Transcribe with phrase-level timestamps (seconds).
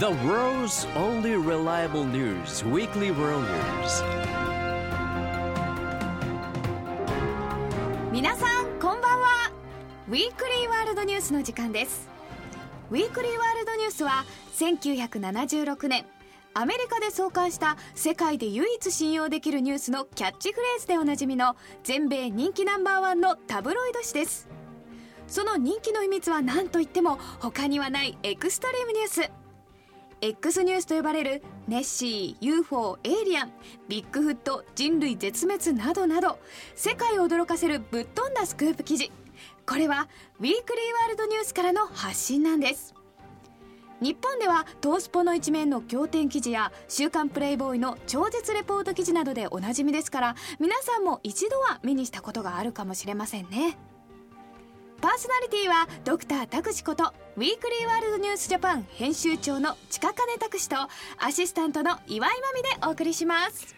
[0.00, 4.02] The world's only reliable news weekly world news.
[8.10, 9.52] 皆さんこんばんは。
[10.08, 12.08] ウィークリーワールドニュースの時間です。
[12.90, 14.24] ウィークリーワールドニュースは
[14.54, 16.06] 1976年
[16.54, 24.48] アメリカで創刊した世界で唯一信用できるニュースのキャッチフレーズでおなじみの全米人気ナンバーワンのタブロイド紙です。
[25.26, 29.39] その人気の秘密は何といっても他にはないエクストリームニュース。
[30.22, 33.52] X ニュースと呼ばれるネッシー UFO エイリアン
[33.88, 36.38] ビッグフット人類絶滅などなど
[36.74, 39.10] 世界を驚かせるぶっ飛んだスクープ記事。
[39.66, 40.54] これはウィークリー
[41.02, 42.94] ワールドニュースからの発信なんです。
[44.02, 53.78] 日本ではトースポの一面の仰天記事や「週刊プレイボーイ」の超絶レポート記事などでおなじみですから皆さんも一度は目にしたことがあるかもしれませんね。
[55.00, 60.76] パーソナリティはドクター拓司ことウィークリーワールドニュースジャパン編集長の近金拓司と
[61.18, 63.74] アシスタントの岩井真美でお送りします。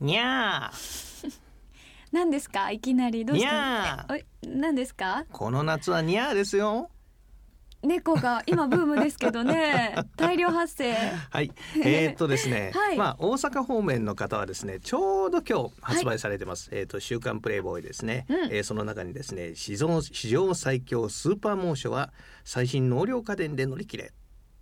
[0.00, 1.32] にゃー。
[2.12, 2.70] 何ですか？
[2.70, 3.24] いきなり。
[3.24, 4.16] どうしにたゃー。
[4.18, 5.24] え何ですか？
[5.32, 6.90] この夏はにゃーですよ
[7.82, 9.94] 猫が今ブームですけどね。
[10.16, 10.94] 大量発生。
[11.30, 11.52] はい。
[11.84, 12.96] えー、っとですね、はい。
[12.96, 18.36] まあ大阪方面の方はですねちょうど今日発売されてます、えーっと週刊プレイボーイですね、うん。
[18.50, 22.12] えーその中にですね史上史上最強スーパー猛暑は
[22.44, 24.12] 最新納涼家電で乗り切れ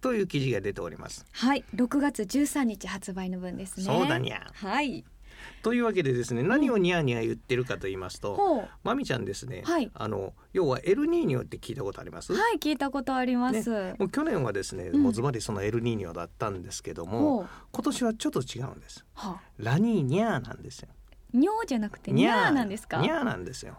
[0.02, 1.24] という記事が出ております。
[1.32, 1.64] はい。
[1.74, 3.84] 6月13日発売の分ですね。
[3.84, 4.46] そうだにゃ。
[4.54, 5.04] はい
[5.62, 9.90] というわけでですね何をニャーニャー言ってるかと言いますと、まみちゃんですね、はい。
[9.94, 15.02] あの要はエルニーニョって聞いたことあります、はい聞いたことあります、もう去年はですね、うん。
[15.02, 20.88] もうズバリそのエルニーニョだったんですけども今年はちょっと違うんですはラニーニャーなんですよ。
[21.32, 22.98] にょーじゃなくてにゃーなんですか？
[22.98, 23.24] ニャー。
[23.24, 23.78] なんですよ。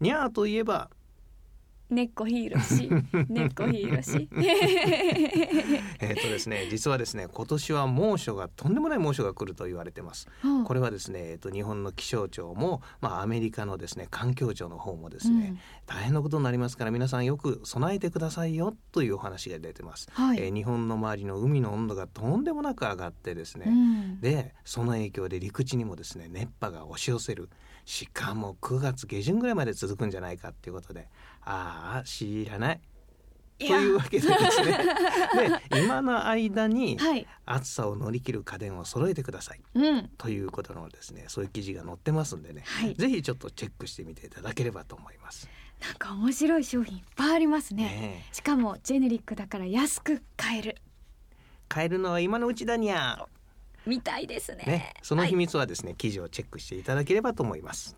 [0.00, 0.90] ニャーといえば
[1.92, 2.88] 猫ヒーロし
[3.28, 4.28] 猫ヒーロし。
[6.00, 10.26] えっ、とですね実はですね今年は猛暑がとんでもない猛暑が来ると言われてます。
[10.64, 24.20] これはですね、えっと、日本の気象庁も、まあ、アメリカのですね環境庁の方もですね、大変なことになりますから皆さんよく備えてくださいよというお話が出てます、はい、えー日本の周りの海の温度がとんでもなく上がってですね、うん。
[24.20, 27.48] でその影響で陸地にもですね熱波が押し寄せる。
[27.84, 31.08] しかも9月下旬ぐらいまで続くんじゃないかっていうことで
[31.44, 32.80] ああ知らない。
[33.58, 34.78] というわけでですね。
[35.70, 37.26] で今の間にはい。
[37.46, 39.60] 暑さを乗り切る家電を揃えてください。
[39.74, 40.08] うん。
[40.18, 42.94] ということのですねそういう記事が載ってますんでね、はい。
[42.94, 45.48] ぜひちょっとチェックしてみていただければと思います。
[45.80, 47.84] なんか面白い商品いっぱいありますね。
[47.84, 48.34] ねえ。
[48.34, 50.76] しかもジェネリックだから安く買える。
[51.68, 53.26] 買えるのは今のうちだにゃ
[53.86, 54.64] みたいですね。
[54.66, 55.36] ね、その秘はい。
[55.38, 57.96] 密はですね、記事をチェックしていただければと思います。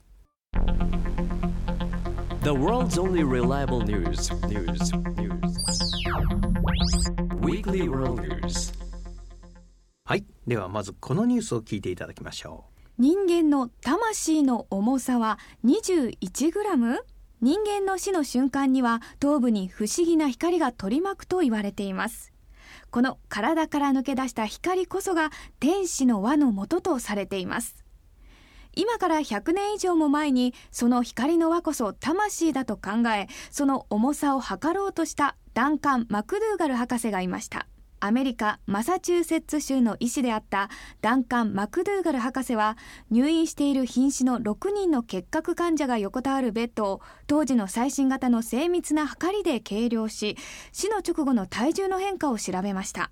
[2.44, 5.40] The world's only reliable news news news.
[7.40, 8.74] Weekly world news.
[10.04, 12.66] はい、ではまずこのニュースを聞いていただきましょ
[12.98, 16.98] 人間の魂の重さは 21g?
[17.40, 22.34] 人間の死の瞬間には頭部に不思議な光が取り巻くと言われています。
[22.90, 25.30] この体から抜け出した光こそが
[25.60, 27.83] 天使の輪の元とされています
[28.76, 37.66] 今から100年以上も前にその光の輪こそ魂だと考えその重さを測ろうとしたダンカン・マクドゥーガル博士がいました。
[38.00, 40.68] アメリカ・マサチューセッツ州の医師であった
[41.00, 42.76] ダンカン・マクドゥーガル博士は
[43.10, 50.36] 入院している瀕死の6人の結核患者が横たわるベッドを当時の最新型の精密な測りで計量し
[50.70, 53.10] 死の直後の体重の変化を調べました。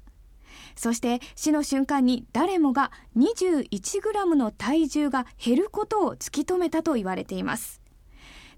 [0.77, 7.83] そして死の瞬間に誰もが 21g の体重が減ることを突き止めたと言われています。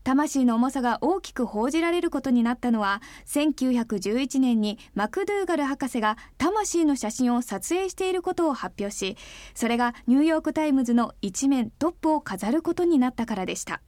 [0.05, 9.17] 魂の重さが大きく報じられることになったのは1911年にマクドゥーガル博士が魂の写真を撮影していることを発表し
[9.55, 13.81] それがニューヨーク・タイムズの一面トップを飾ることになったからでした。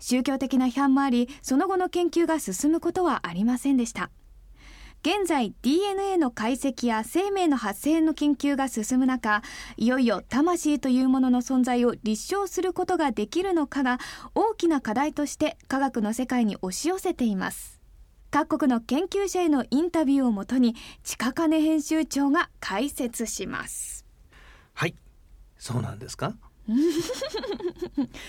[0.00, 4.10] 宗教的な批判もありその後の研究が進むことはありませんでした。
[5.06, 9.42] 現在 DNA の解析や生命の発生の研究が進む中
[9.76, 13.98] いよいよ魂というものの存在を立証することができるのかが
[14.34, 17.80] 大きな課題として科学の世界に押し寄せています
[18.30, 24.34] 各国の研究者へのインタビューをもとに近金編集長が解説しますう。
[24.72, 24.94] はい、
[25.58, 26.34] そうなんですか？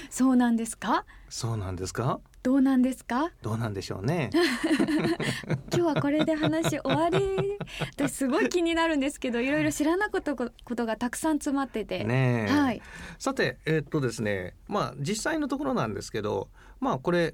[0.10, 1.06] そうなんですか？
[1.30, 2.19] そうなんですか？
[2.45, 3.31] どうなんですか？
[3.42, 4.30] どうなんでしょうね。
[5.74, 7.57] 今日はこれで話終わり。
[7.97, 12.51] 私すごい気になるんですけどいろいろ知らなかったことがたくさん詰まってて、ねえ。
[12.51, 12.81] はい。
[13.18, 16.50] さて、えーっとですね、まあ実際のところなんですけど、
[16.80, 17.33] まあこれ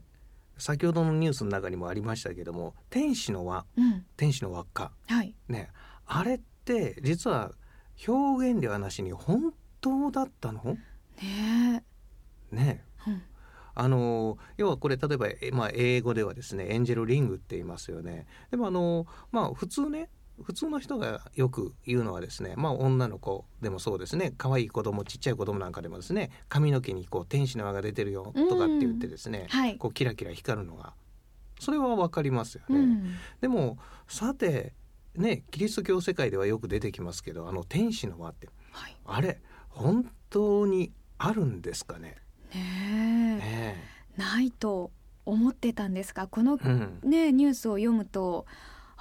[0.58, 4.06] 先ほどのニュースの中にもありましたけども、天使の輪、うん。
[4.16, 4.94] 天使の輪っか。
[5.10, 5.36] はい。
[5.50, 5.72] ね。
[6.06, 7.52] あれって実は
[8.08, 10.78] 表現ではなしに本当だったの？
[11.22, 11.84] ね
[12.52, 12.91] ねうん
[13.74, 18.28] あの要はこれ例えば、えまあ、英語ではですねエンジェルリングって言いますよね。
[18.50, 20.10] でもあのまあ普通ね
[20.42, 29.78] 普通の人がよく言うのはですねまあ女の子でもそうですね可愛い子供ちっちゃい子供なんかでもですね髪の毛にこう天使の輪が出てるよとかって言ってですね、はい。
[29.78, 30.94] こうキラキラ光るのが
[31.60, 32.80] それはわかりますよね。
[32.80, 33.16] うん。
[33.40, 33.78] でも
[34.08, 34.74] さて
[35.16, 38.98] ねキリスト教世界ではよく出てきますけどあの天使の輪ってはい。
[39.06, 42.16] あれ本当にあるんですかね？
[42.54, 43.11] ね
[44.18, 44.92] ないと
[45.26, 48.46] 思ってたんですがこのえうんねニュースを読むと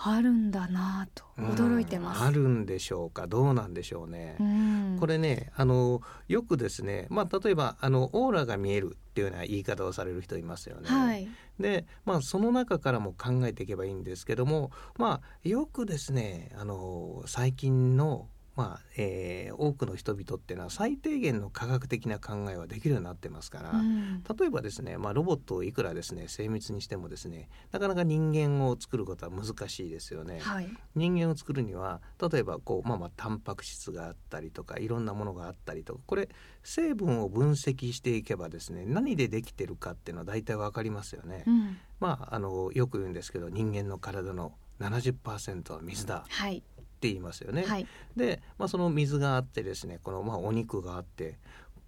[0.03, 2.21] あるんだなと驚いてます。
[2.21, 3.27] うんあるんでしょうか？
[3.27, 4.37] どうなんでしょうね。
[4.41, 10.89] うんこれねあのよくですね、まあ、例えばあのオーラが見えるっていうような言い方をされる人いますよね。
[10.89, 11.29] はい。
[11.59, 18.27] で、まあ、その中からも考えていけばいいんですけども、まあ、よくですねあの最近の、
[18.61, 23.71] まあえー多くの人々っていうのは最低限の科学的な考えはできるようになってますから。
[23.71, 30.41] うん例えばですね、まあ、ロボットをいくらですね精密にしてもですねなかなか人間を作ることは難しいですよね。
[30.41, 30.69] はい。
[30.95, 36.29] 人間を作るには例えばこう、まあ、まあタンパク質があったりとかいろんなものがあったりとかこれ
[36.63, 41.45] 成分を分析していけばですね何でできてるかっていうのは大体わかりますよね。
[41.47, 46.63] うんまああのよく言うんですけど人間の体の70%は水だはい。
[47.01, 47.65] って言いますよね。
[47.65, 47.87] はい。
[48.15, 51.39] で、まあ、その水があってですねこのまあお肉があって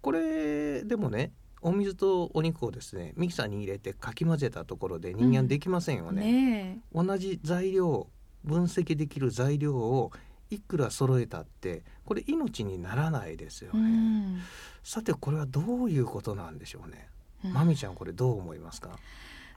[0.01, 1.31] これでもね
[1.61, 6.23] お水とお肉をですねミキサーに入れてかき混ぜたところで人間できませんよね。
[6.23, 8.07] ね同じ材料
[8.43, 10.11] 分析できる材料を
[10.49, 13.77] いくら揃えたってこれ命にならないですよえ。
[13.77, 13.89] うね。
[13.89, 14.39] ん。
[14.83, 17.07] さてこれはどういうことなんでしょうね。
[17.45, 18.97] うんまみちゃんこれどう思いますか？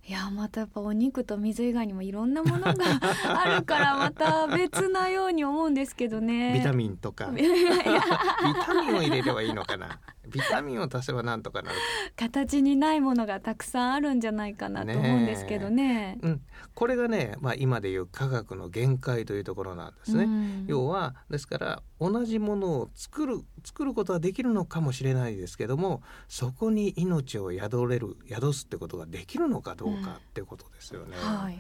[0.09, 2.75] いやまたやっぱお肉と水以外にもいろんなものが
[3.43, 6.55] あるからまた別なように思うんですけどね。
[6.55, 9.99] ビタミンとか ビタミンを入れればいいのかな。
[10.29, 11.77] ビタミンを足せばなんとかなる
[12.17, 16.19] 形にないものがたくさんあるんじゃないかなと思うんですけどね。
[16.23, 16.41] うん、
[16.75, 20.25] これがね、まあ、今でいう科学の限界というところなんですね。
[20.25, 31.17] うん要はですから同じものを作る作ることはできるのかもしれないですけどもそこに命を宿れる宿すってことができるのかどううんかってことですよね。
[31.17, 31.59] はい。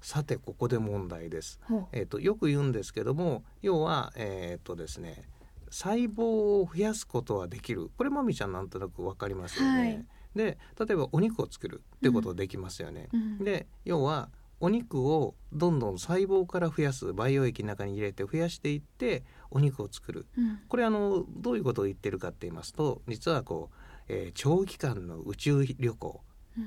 [0.00, 1.60] さてここで問題です。
[1.64, 5.28] ほえー、とよく言うんですけども要はえっ、とですね
[5.70, 6.22] 細胞
[6.60, 9.78] を増やすことはできるこれまみちゃんなんとなくわかりますよね。
[9.78, 13.08] はいで例えばお肉を作るってことできますよね。
[13.12, 13.16] う。
[13.16, 14.30] うんで要は
[14.60, 23.76] お肉をどんどん細胞から増やす培養液の中に入れて増やしていってお肉を作るうんこれあのどういうことを言ってるかって言いますと実はこう、
[24.08, 26.20] えー長期間の宇宙旅行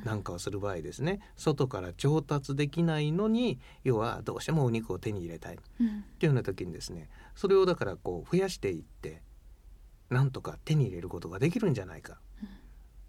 [0.06, 1.19] なんかをする場合ですね。
[1.35, 5.59] 外から調達できないのに要はどうしてもお肉を手に入れたい。
[5.80, 5.88] うん。
[5.88, 9.21] っていうような時にですねそれをだからこう増やしていって
[10.09, 12.19] なんとか手に入れることができるんじゃないか。
[12.41, 12.47] うん。
[12.47, 12.51] っ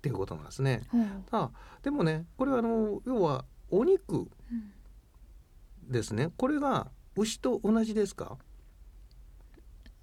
[0.02, 0.82] ていうことなんですね。
[0.90, 1.06] ほう。
[1.30, 1.50] あ
[1.82, 4.30] でもねこれはあの要はお肉うん。
[5.90, 6.30] ですね。
[6.36, 8.36] これが牛と同じですか？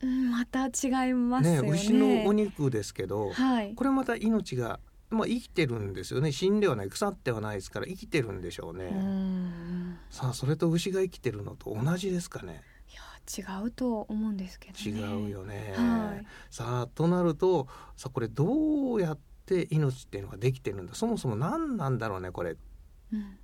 [0.01, 1.69] うんまた違いますよね。
[1.69, 3.75] 牛のお肉ですけどはい。
[3.75, 4.79] これまた命が、
[5.11, 8.85] まあ、生きてるんですよね死んではない腐ってはないですから生きてるんでしょうね。
[8.85, 12.95] うんさあそれと牛が生きてるのと同じですかねい
[13.43, 15.27] や違うと思うんですけど違ね。
[15.27, 15.73] うよね。
[15.77, 20.95] はいさあとなるとさあこれどうやって命っていうのができてるんだ？
[20.95, 22.57] そもそも何なんだろうねこれうん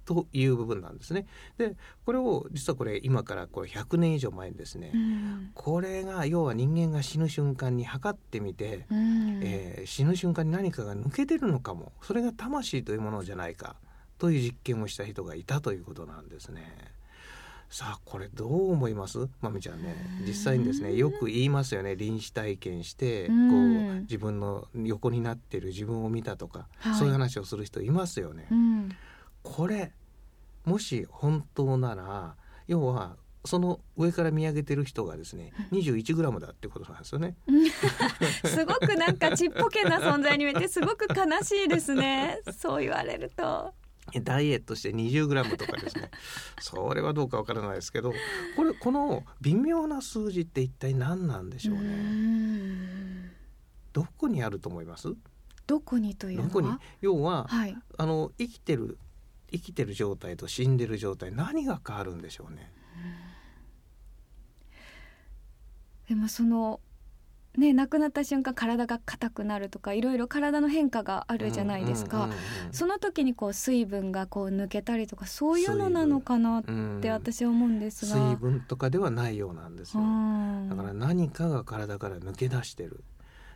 [0.06, 1.26] という部分なんですね。
[1.58, 5.52] でこれを実はこれ今からこれ100年以上前にですね、うん。
[5.54, 9.40] これが要は人間が死ぬ瞬間に測ってみて、うん。
[9.44, 13.76] えー死ぬ瞬間に何かが抜けてるのかもそれが魂というものじゃないか
[14.18, 16.64] という実験をした人がいたということなんですね。
[17.70, 19.28] さあこれどう思います？
[19.42, 19.96] まみちゃんね
[20.26, 21.98] 実際にですねよく言いますよね。
[21.98, 23.40] 臨死体験してこうう
[23.96, 26.96] ん自分の横になってる自分を見たとか、はい。
[26.96, 28.48] そういう話をする人いますよね。
[28.52, 28.90] うん
[29.56, 29.94] これ
[30.66, 32.36] もし本当なら
[32.68, 37.38] 要はその上から見上げてる人がですね 21g だってことなんですよね。
[38.46, 42.39] すごくなんかちっぽけな存在に見えてすごく悲しいですね。
[42.51, 43.74] そう言われると。
[44.24, 46.12] ダイエットして 20g とかですね
[46.62, 48.13] それはどうかわからないですけど
[48.56, 53.32] これこの微妙な数字って一体何なんでしょううねん
[53.92, 55.13] どこにあると思います？
[55.68, 56.80] どこにというのは？
[57.01, 57.77] 要ははい。
[57.98, 58.98] あの生きてる
[59.51, 62.72] 生きてる状態と死んでる状態何が変わるんでしょうね。
[66.10, 66.80] でもその
[67.58, 72.74] ね亡くなった瞬間体が硬くなるとかいろいろ体の変化があるじゃないですか、うんうんうんうん。
[72.74, 76.63] その時にこう水分がこう抜けたりとかそういうのなのかなっ
[77.01, 80.01] て私は思うんですが、水分とかではないようなんですよ。
[80.01, 83.04] うんだから何かが体から抜け出してる。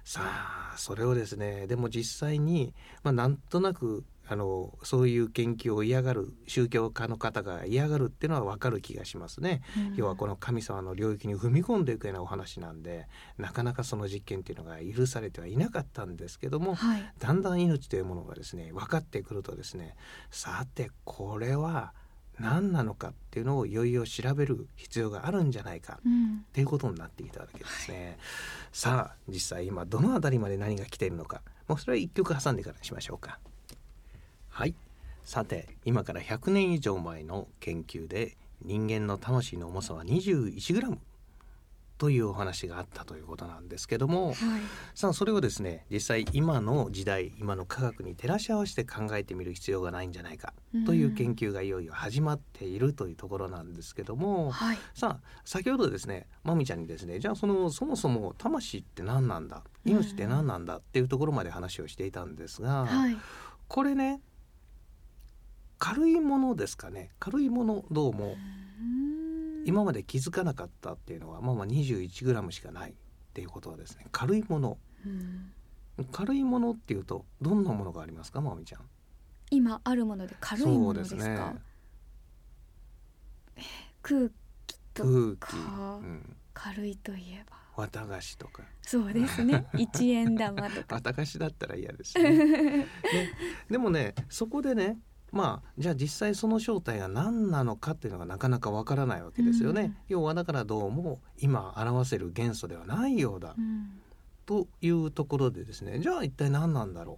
[0.04, 9.62] さあそれをですねでも実際に、まあ、なんとなくあのそういう研究を嫌がる宗教家の方が嫌がるっていうのは分かる気がしますね。
[9.78, 19.96] うん要はこの神様の領域に踏み込んでいくようなお話なんでなかなかその実験っていうのが許されてはいなかったんですけどもはいだんだん命というものがですね分かってくるとですね
[20.30, 21.92] さてこれは
[22.40, 28.18] 何なのかっていうのをいよいよ調べる必要があるんじゃないかうんっていうことになってきたわけですね。
[28.72, 33.40] さあ実際今どのあたりまで何が来ているのかもうそれは一曲挟んでからにしましょうか。
[34.52, 34.76] はい。
[35.24, 40.98] さて今から100年以上前の研究で人間の魂の重さは 21g
[41.98, 44.36] というお話があったということなんですけどもはい。
[44.94, 50.54] さあそれをですね実際今の時代今の科学に照らし合わせて考えてみる必要がないんじゃないか
[50.86, 54.78] という研究がいよいよ始まっているというところなんですけども、はい。
[54.94, 63.16] さあ先ほどですねまみちゃんにですねじゃあそのそもそも魂って何なんだ命って何なんだっていうところまで話をしていたんですが、はい
[63.72, 64.20] これね
[65.82, 67.10] 軽いものですかね。
[67.20, 68.28] 軽いものどうも。
[68.28, 69.64] うん。
[69.66, 72.92] 今まで気づかなかったっていうのはまあまあ 21g しかない。
[72.92, 72.94] っ
[73.34, 74.78] ていうことはですね軽いもの。
[75.04, 75.52] うん。
[76.12, 78.82] 軽いものっていうとどんなものがありますかまみちゃん。
[79.50, 81.26] 今あるもので軽いものですか？
[81.26, 81.62] ね。
[84.04, 84.30] 空
[84.68, 87.58] 気と空気、かうん、軽いといえば。
[87.76, 88.62] 綿菓子とか。
[88.84, 89.66] そうですね。
[89.74, 90.98] 一円玉とか。
[91.02, 92.38] 綿菓子だったら嫌ですね。
[92.38, 92.88] ね。
[93.68, 95.00] でもねそこでね
[95.32, 99.96] まあじゃあ実際その正体が何なのかっていうのがなかなかわからないわけですよね、うん。
[100.10, 103.56] 要はだからどうも今表せる元素ではないようだ。
[103.58, 104.02] うん。
[104.46, 107.16] というところでですねじゃあ一体何なんだろう？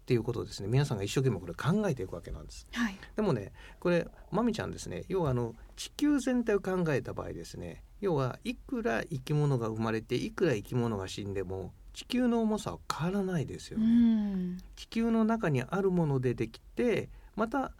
[0.00, 2.66] っていうことをですね皆さんが一生懸命これ考えていくわけなんです。
[2.72, 2.98] はい。
[3.16, 14.58] でもねこれまみちゃんですね要はあの地球全体を考えた場合ですね要はいくら生き物が生まれていくら生き物が死んでも地球の重さは変わらないですようね、ん。
[14.76, 17.72] 地球の中にあるものでできてまた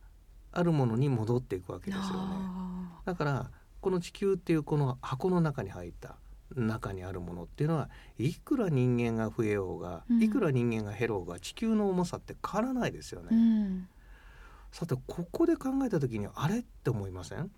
[0.53, 2.09] あるものに戻っていくわけですよね。
[2.13, 6.17] あだからこの地球っていうこの箱の中に入った
[6.55, 10.23] 中にあるものっていうのはいくら人間が増えようが、うん。
[10.23, 13.89] いくら人間が減ろうが地球の重さって変わらないですよね、ーうん。
[14.71, 17.51] さてここで考えた時にあれって思いません、うん。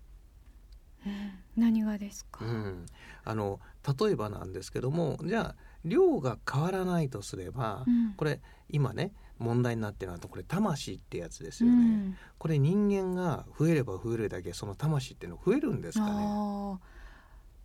[1.57, 2.43] 何がですか？
[2.45, 2.85] うん、
[3.25, 3.59] あの
[3.99, 8.13] 例えばなんですけどもじゃあ量が変わらないとすれば、うん。
[8.13, 12.17] これ今ね問題になってるのはこれ魂ってやつですうよね、ん。
[12.37, 16.79] これ人間が増えれば増えるだけその魂っていうの増えるんですかね。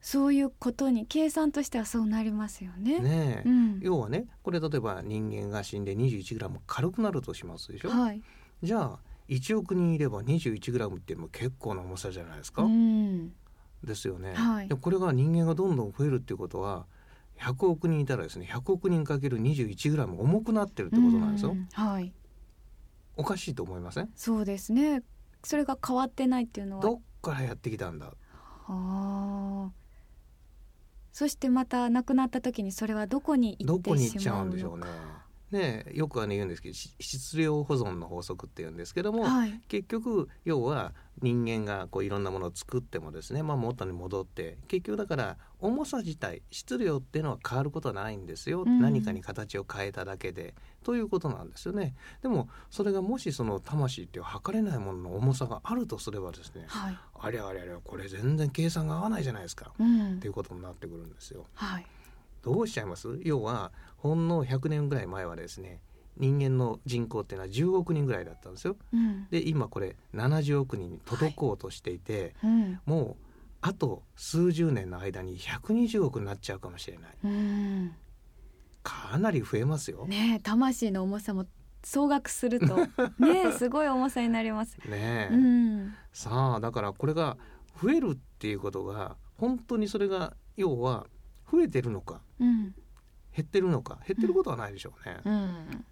[0.01, 3.01] そういうことに計算としてはそうなりますよね。
[3.01, 8.23] ねえ、うん、要はねこれ例えば人間が死んで 21g 軽くなるとしますでしょ、はい。
[8.63, 8.99] じゃあ
[9.29, 13.33] 1億人いれば 21g っても結構な重さじゃないですか、うん、
[13.85, 14.69] ですよね、はい。
[14.69, 16.87] でこれが人間がどんどん増えるっていうことは
[17.41, 22.13] 100億人いたらですね100億人かける 21g 重くなってるってことなんですよ、うんはい。
[23.17, 24.11] おかしいと思いません？
[24.15, 25.03] そうですね。
[25.43, 26.83] それが変わってないっていうのは。
[26.83, 28.07] どっからやってきたんだ？
[28.07, 28.13] あ
[28.69, 29.71] あ。
[31.13, 34.45] そしてまた亡くなった時にそれはどこに行どってこに行っちゃしまうのか。
[34.45, 34.87] うんでしょうね
[35.51, 39.61] ねえよくあの言うんですけどし質量保存の法則って言うんですけども、はい。
[39.69, 40.93] 結局要は
[41.23, 48.81] 人間がこういろんなものを作ってもですね、まあ、元に戻って結局だから重さ自体質量っていうのは変わることはないんですよ、うん。
[48.81, 50.55] 何かに形を変えただけで。
[50.83, 51.95] ということなんですよね。
[52.23, 56.99] でもそれがもしその魂っていう測れないものの重さがあるとすればですねはい。
[57.23, 60.21] ありゃありゃありゃこれ全然計算が合わないじゃないですか、っうん。
[60.21, 61.45] ていうことになってくるんですよ。
[61.55, 61.87] はい。
[62.43, 63.19] どうしちゃいます？
[63.23, 65.81] 要はほんの100年ぐらい前はですね
[66.17, 69.27] 人間の人口っていうのは10億人ぐらいだったんですようん。
[69.31, 72.81] で今これ70億人に届こうとしていて、うん。
[72.87, 73.25] もう
[73.63, 77.93] あと数十年の間に120億になっちゃうかもしれないうん。
[78.83, 80.07] かなり増えますよ。
[80.07, 81.47] ね魂の重さも
[81.83, 82.77] 総額すると
[83.19, 84.79] ねえすごい重さになります。
[84.87, 85.95] え、うん。
[86.13, 87.37] さあだからこれが
[87.83, 91.07] 増えるっていうことが本当にそれが要は
[91.51, 92.75] 増えてるのかうん。
[93.35, 95.17] 減ってるのか減ってることはないでしょうね。
[95.25, 95.85] うん。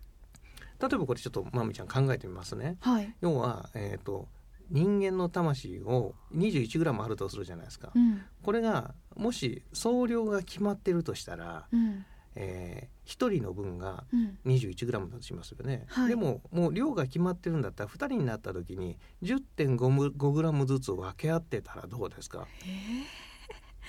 [0.81, 2.77] 例えばこれちょっとまみちゃん考えてみますね。
[2.81, 3.15] はい。
[3.21, 4.29] 要は、えー、と
[4.71, 7.91] 人間の魂を 21g あるとするじゃないですか。
[7.95, 8.23] うん。
[8.43, 12.05] これがもし総量が決まってるとしたら、うん。
[12.41, 14.38] えー、1人の分がうん。
[14.47, 22.47] 21g だとしますよね、はいでももう量が決まってるんだったら2人になった時に 10.5g ずつ分け合ってたらどうですか？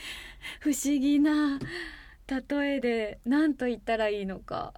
[0.61, 1.59] 不思議な
[2.27, 4.73] 例えで何と言ったらいいのか。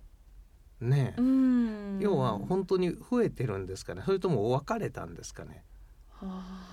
[0.80, 2.00] ねえ、うん。
[2.00, 4.02] 要は本当に増えてるんですかね。
[4.06, 5.64] それとも別れたんですかね。
[6.10, 6.72] はあ。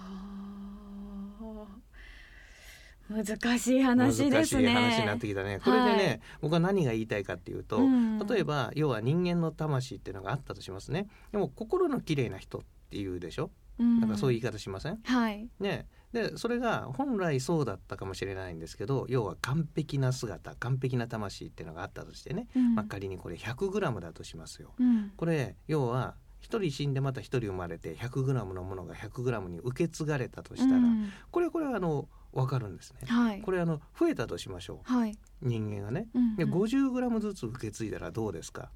[3.11, 4.31] 難しい話ですね。
[4.31, 5.61] 難しい話になってきたね。
[5.65, 6.21] これでね、はい。
[6.43, 8.19] 僕は何が言いたいかっていうと、うん。
[8.19, 11.09] 例えば要は人間の魂っていうのがあったとしますね。
[11.33, 13.51] でも心の綺麗な人っていうでしょ？
[13.79, 14.01] うん。
[14.01, 15.49] なんかそういう言い方しません、はい。
[15.59, 24.73] ねでそれが本来そうだったかもしれないんですけど要は完璧な姿完璧な魂っていうのがあったとしてね、うんまあ、仮にこれ 100g だとしますよ。
[24.79, 33.01] うんこれ要は一人死んでまた一人生まれて 100g のものが 100g に受け継がれたとしたら、うんこれこれはあの分かるんですね。
[33.07, 33.41] はい。
[33.43, 35.11] これあの増えたとしましょはい。
[35.13, 36.09] う人間がね。
[36.15, 38.71] うんで 50g ずつ受け継いだらどうですか？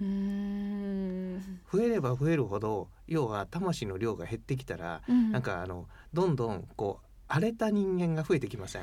[0.00, 1.60] うーん。
[1.70, 8.82] 増えれば増えるほど要は魂の量が減ってきたら、うんなんかあのどんどんこう荒れた人間が増えてきません？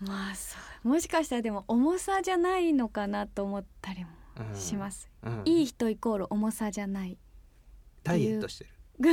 [0.00, 4.10] まあそうもしかしたらでも重さじゃないのかなと思ったりも
[4.50, 5.10] うんします。
[5.22, 7.16] うんいい人イコール重さじゃない
[8.02, 8.70] ダイエットしてる。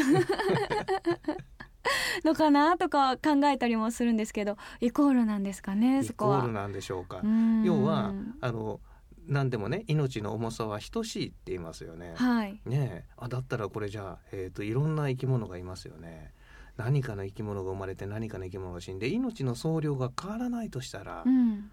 [2.24, 6.40] のかなとか考えたりもするんですけどイコールなんですかねイそこは。
[6.40, 7.20] コールなんでしょうか。
[7.24, 8.80] うん要はあの
[9.27, 12.13] 何でもね命の重さは等しいって言いますよね。
[12.15, 12.62] はい。
[12.65, 16.34] ねえあだったらこれじゃあ、えー、といろんな生き物がいますよね。
[16.77, 21.72] 何かの生き物が生まれて何かの生き物が死んで命の総量が変わらないとしたら、うん。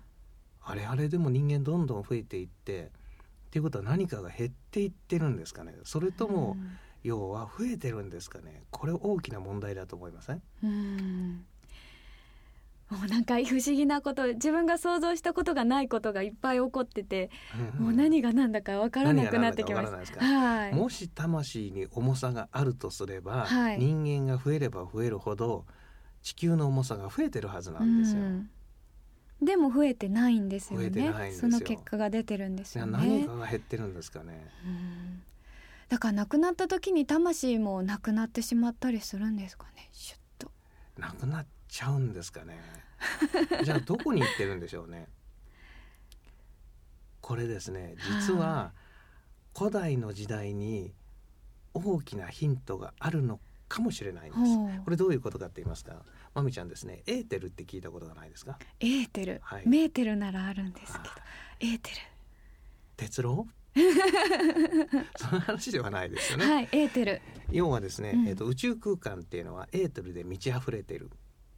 [0.62, 6.71] あれあれでも人間どんどん増えていってっていうことは何かが減っていってるんですかねそれとも、うん
[7.02, 10.42] 要は増えてるんですかねこれ大きな問題だと思いません？
[10.62, 11.47] うん
[12.90, 17.30] もうなんか不思議なこと自分が想像したことがないことがいっぱい起こってて、
[17.78, 20.25] もう何が何だかわからなくなってきました。
[20.25, 20.75] はい。
[20.75, 23.78] もし魂に重さがあるとすれば、はい。
[23.78, 25.66] 人間が増えれば増えるほど
[26.23, 28.23] 地球の重さが増えてるはずなんですよ。
[28.23, 28.50] うん。
[29.40, 31.32] でも増えてないんですよね。
[31.32, 31.52] そよ。
[31.52, 32.92] の結果が出てるんですよね。
[32.92, 34.50] 何かが減ってるんですかね。
[34.66, 35.23] うん。
[35.88, 39.88] だから亡くなった時に魂もなくなってしまったりするんですかね。
[39.92, 40.50] シュッと。
[40.99, 42.58] なくなっちゃうんですかね。
[43.64, 45.09] じゃあどこに行ってるんでしょうね。
[47.20, 47.94] これですね。
[48.20, 48.72] 実は
[49.56, 50.92] 古代の時代に
[51.74, 54.38] 大きなヒントがあるのかもしれないんで
[54.78, 54.85] す。
[54.85, 56.02] これどういうことかって言いますか？
[56.35, 57.02] まみちゃんですね。
[57.06, 58.59] エーテルって聞いたことがないですか？
[58.80, 59.68] エーテル、はい。
[59.68, 61.04] メーテルならあるんですけど。
[61.04, 61.14] あ。
[61.61, 61.90] エーテ
[62.96, 63.46] 鉄郎？
[65.16, 66.52] その話ではないですよル、ね。
[66.52, 67.22] はいエーテル。
[67.52, 68.28] 要はですね、うん。
[68.28, 71.11] えー、と宇宙空間っていうのはエーテルで満ち溢れている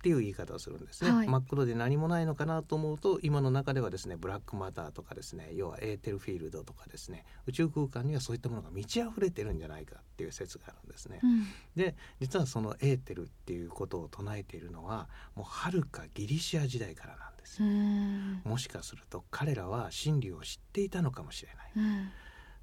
[0.03, 1.29] っていう言い方をするんですね、はい。
[1.29, 11.47] 真っ黒で何もないのかなと思うと今の中ではですねブラックマターとかですね要はエーテルフィールドとかですね宇宙空間にはそういったものが満ち溢れてるんじゃないかっていう説があるんですね、うん。
[11.77, 17.63] で実はそのエーテルっていうことを唱えているのはもうはるかギリシア時代からなんです
[18.45, 21.73] もしかすると彼らは真理を知っていたのかもしれない。
[21.77, 22.09] うん。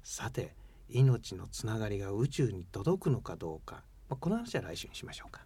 [0.02, 0.54] さて
[0.90, 5.42] 命のつながりが宇宙に届くのかどうか、まあ、この話は来週にしましょうか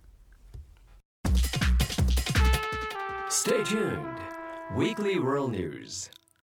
[3.34, 4.20] Stay tuned.
[4.76, 6.08] Weekly World News.